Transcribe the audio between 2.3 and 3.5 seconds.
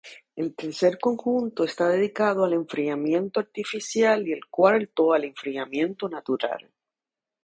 al enfriamiento